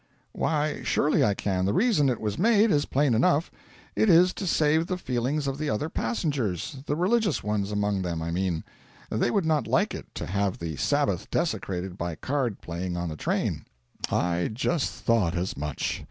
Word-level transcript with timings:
'Why, 0.31 0.81
surely 0.81 1.23
I 1.23 1.35
can. 1.35 1.65
The 1.65 1.75
reason 1.75 2.09
it 2.09 2.19
was 2.19 2.39
made 2.39 2.71
is 2.71 2.85
plain 2.85 3.13
enough. 3.13 3.51
It 3.95 4.09
is 4.09 4.33
to 4.33 4.47
save 4.47 4.87
the 4.87 4.97
feelings 4.97 5.45
of 5.45 5.59
the 5.59 5.69
other 5.69 5.89
passengers 5.89 6.77
the 6.87 6.95
religious 6.95 7.43
ones 7.43 7.71
among 7.71 8.01
them, 8.01 8.19
I 8.19 8.31
mean. 8.31 8.63
They 9.11 9.29
would 9.29 9.45
not 9.45 9.67
like 9.67 9.93
it 9.93 10.07
to 10.15 10.25
have 10.25 10.57
the 10.57 10.75
Sabbath 10.75 11.29
desecrated 11.29 11.99
by 11.99 12.15
card 12.15 12.61
playing 12.61 12.97
on 12.97 13.09
the 13.09 13.15
train.' 13.15 13.65
'I 14.09 14.49
just 14.55 14.91
thought 14.91 15.35
as 15.35 15.55
much. 15.55 15.99